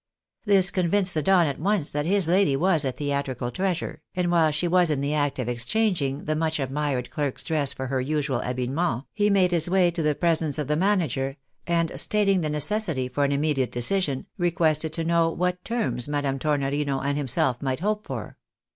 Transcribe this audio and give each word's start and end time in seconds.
This 0.45 0.71
convinced 0.71 1.13
the 1.13 1.21
Don 1.21 1.45
at 1.45 1.59
once 1.59 1.91
that 1.91 2.07
his 2.07 2.27
lady 2.27 2.55
was 2.55 2.83
a 2.83 2.91
theatrical 2.91 3.51
treasure, 3.51 4.01
and 4.15 4.31
while 4.31 4.49
she 4.49 4.67
was 4.67 4.89
in 4.89 4.99
the 4.99 5.13
act 5.13 5.37
of 5.37 5.47
exchanging 5.47 6.25
the 6.25 6.35
much 6.35 6.59
admired 6.59 7.11
clerk's 7.11 7.43
dress 7.43 7.71
for 7.71 7.85
her 7.85 8.01
usual 8.01 8.41
habiliments, 8.41 9.05
he 9.13 9.29
made 9.29 9.51
his 9.51 9.69
way 9.69 9.91
to 9.91 10.01
the 10.01 10.15
presence 10.15 10.57
of 10.57 10.67
the 10.67 10.75
manager, 10.75 11.37
and 11.67 11.91
stating 11.99 12.41
the 12.41 12.49
necessity 12.49 13.07
for 13.07 13.23
an 13.25 13.31
immediate 13.31 13.71
decision, 13.71 14.25
requested 14.39 14.91
to 14.93 15.03
know 15.03 15.29
what 15.29 15.63
terms 15.63 16.07
Madame 16.07 16.39
Tor 16.39 16.57
norino 16.57 16.99
and 17.05 17.15
himself 17.15 17.61
might 17.61 17.81
hope 17.81 18.07
for. 18.07 18.39